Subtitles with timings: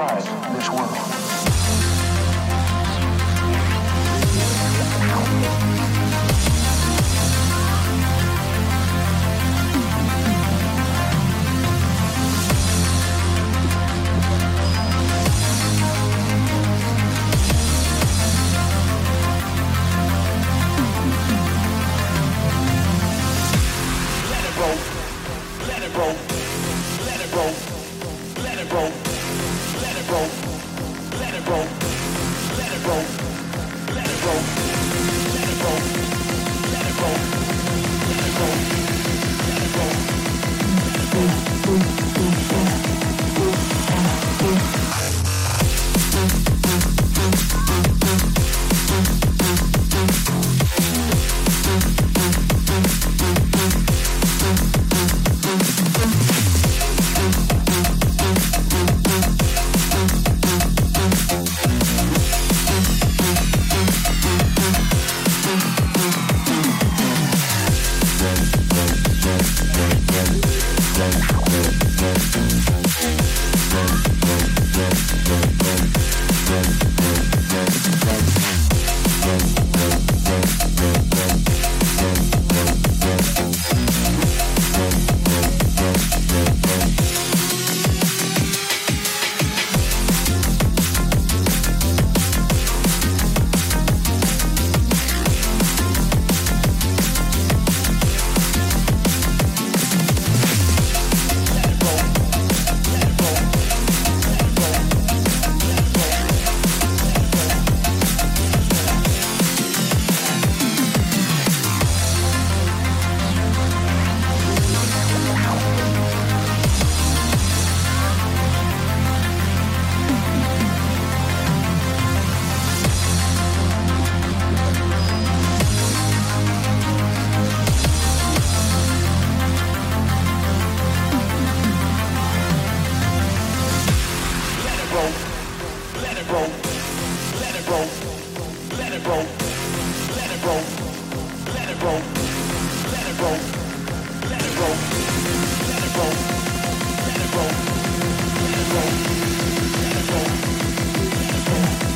[0.00, 1.03] Outside this world.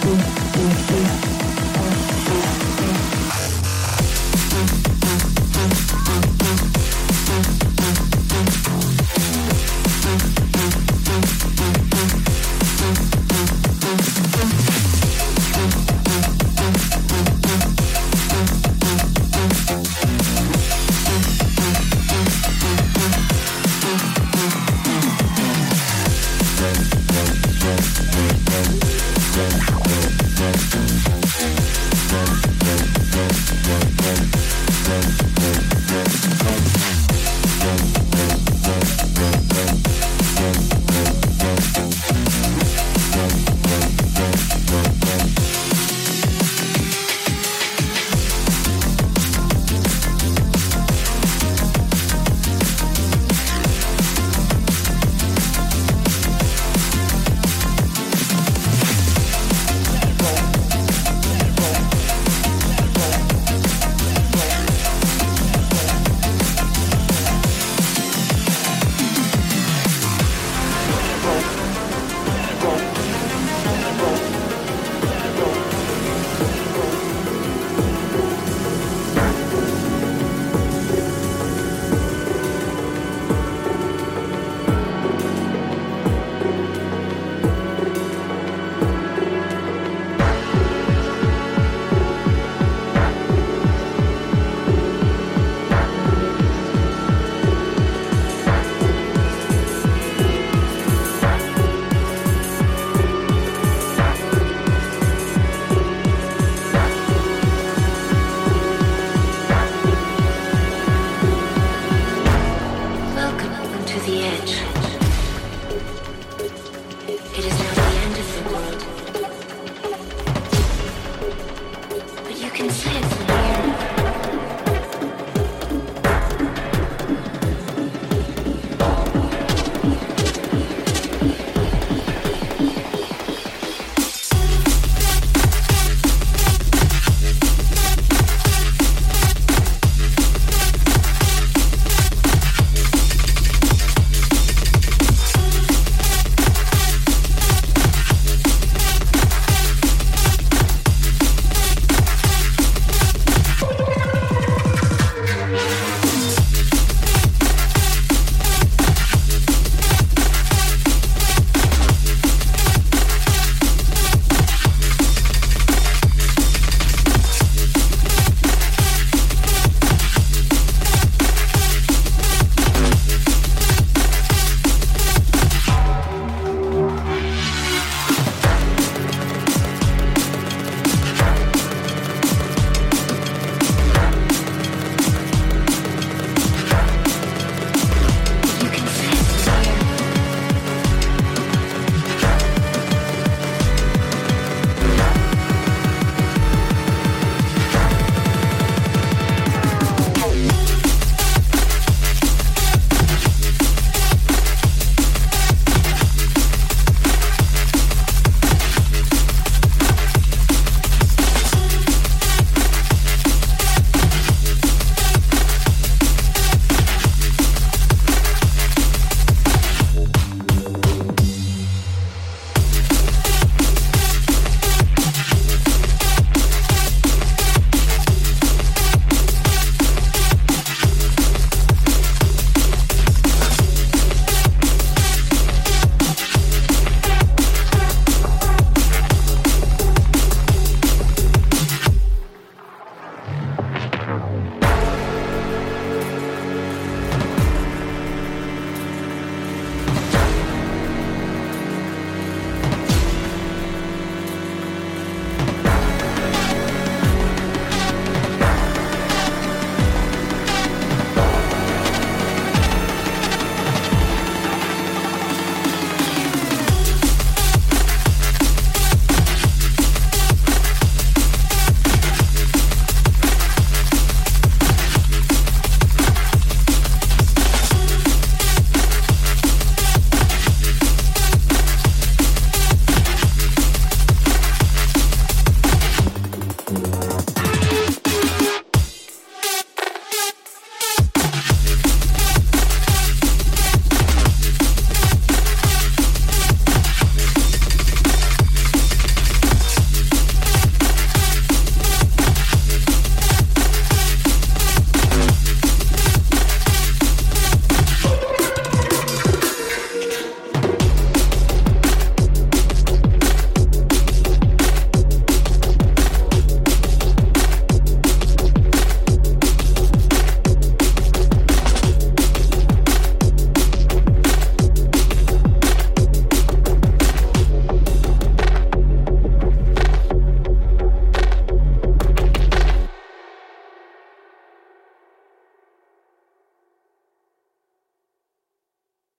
[0.09, 0.98] um, um, um.